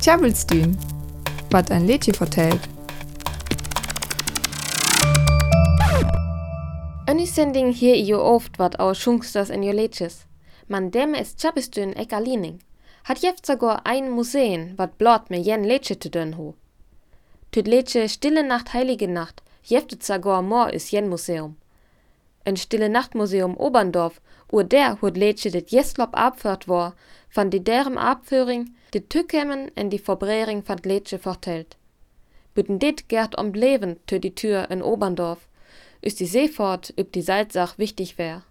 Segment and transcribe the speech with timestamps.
[0.00, 0.76] Tjabelstün,
[1.50, 2.60] wat ein Lädchen vertellt.
[7.08, 10.26] Önni sending hier jo oft wat au Schungstas en jo Lädches.
[10.68, 12.12] Man dem es Tjabelstün ek.
[13.04, 16.54] Hat jeft sogar ein Museum, wat blot mir jen Lädche zu dön ho.
[17.52, 21.56] Tüt Lädche Stille Nacht, Heilige Nacht, jeftet sogar mor is jen Museum.
[22.44, 24.20] Ein Stille Nachtmuseum Oberndorf,
[24.50, 26.94] ur der hut Lädche det Jeslop abführt war,
[27.34, 31.76] van die derem Abführing, de Tückemmen en die Verbrering van Lädche vertellt.
[32.54, 35.48] Bütten dit gert om Leben tö die Tür in Oberndorf,
[36.00, 38.42] ist die Seefahrt üb die Salzach wichtig wär.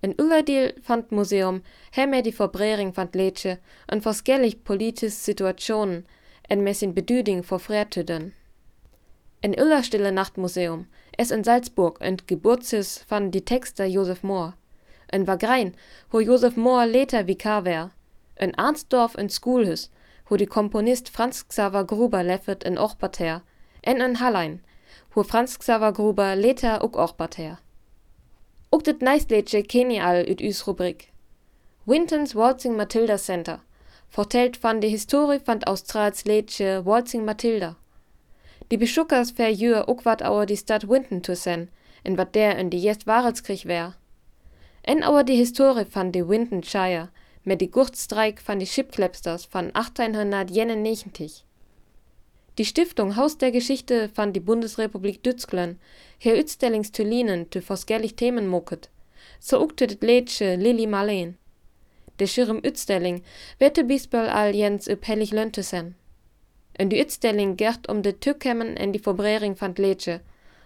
[0.00, 6.06] In Ullerdil fand Museum hemme die Verbrering van Lädche en forskellig politische Situationen
[6.48, 8.32] en messin Bedüding verfrärtüden.
[9.40, 10.86] In Ullerstille Nachtmuseum,
[11.18, 14.54] es in Salzburg en Geburtsis van die Texter Josef Mohr.
[15.10, 15.74] In Wagrein,
[16.10, 17.90] wo Josef Mohr later Vikar wär.
[18.36, 19.90] In Arnsdorf in Skulhus,
[20.28, 23.42] wo die Komponist Franz Xaver Gruber leffet in Ochbater.
[23.82, 24.62] En in Hallein,
[25.12, 27.58] wo Franz Xaver Gruber later uk Ochbater.
[28.70, 31.10] Ook dit neistleetje ken je al uit us Rubrik.
[31.84, 33.60] Wintons Waltzing Matilda Center
[34.08, 37.76] vertellt van de historie van Australs leedje Waltzing Matilda.
[38.70, 41.68] Die Beschuckers verjür ook wat auer die Stadt Winton zu sen,
[42.04, 43.94] en wat der in die Jest Warenskrieg wär.
[44.82, 47.08] En auer die Historie van de Winton Shire,
[47.44, 51.44] mit die Gurtstreik van die Schipklepsters van 1891.
[52.58, 55.78] Die Stiftung Haus der Geschichte van die Bundesrepublik Dützglen,
[56.18, 58.90] her Utstellings Tülinen zu forskellig Themen mucket.
[59.40, 61.38] So ukte det Lädsche Lili Marleen.
[62.18, 63.22] De Schirm Utstelling
[63.58, 65.94] wette bisbal al jens üb hellig löntesen.
[66.78, 70.20] En die Utstelling gert um de Tückemmen en die Verbrering van Lädsche,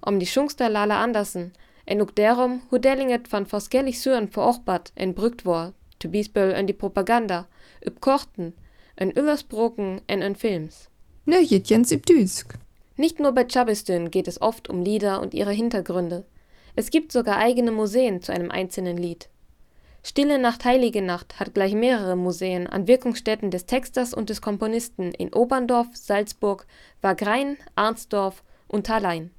[0.00, 1.52] um die Schungster Lala Andersen,
[1.86, 6.66] en ook derom hoe Dellinget van forskellig Suren verochbat en brückt war, zu bisbal en
[6.66, 7.46] die Propaganda,
[7.86, 8.52] üb Korten,
[8.96, 10.88] en Üllersbroken en en Films.
[11.24, 12.54] Ne Jens üb Düsk.
[12.96, 16.24] Nicht nur bei Chabistön geht es oft um Lieder und ihre Hintergründe.
[16.76, 19.30] Es gibt sogar eigene Museen zu einem einzelnen Lied.
[20.06, 25.12] Stille Nacht, Heilige Nacht hat gleich mehrere Museen an Wirkungsstätten des Texters und des Komponisten
[25.12, 26.66] in Oberndorf, Salzburg,
[27.00, 29.30] Wagrein, Arnsdorf und Thallein.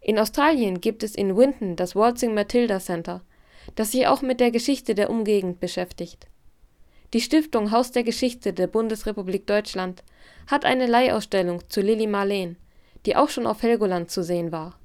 [0.00, 3.22] In Australien gibt es in Winton das Waltzing Matilda Center,
[3.74, 6.28] das sich auch mit der Geschichte der Umgegend beschäftigt.
[7.12, 10.04] Die Stiftung Haus der Geschichte der Bundesrepublik Deutschland
[10.46, 12.56] hat eine Leihausstellung zu Lili Marleen,
[13.04, 14.78] die auch schon auf Helgoland zu sehen war